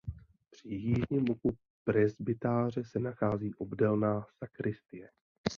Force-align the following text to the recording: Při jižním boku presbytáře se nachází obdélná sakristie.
Při 0.49 0.67
jižním 0.69 1.25
boku 1.25 1.57
presbytáře 1.83 2.83
se 2.83 2.99
nachází 2.99 3.53
obdélná 3.55 4.25
sakristie. 4.39 5.09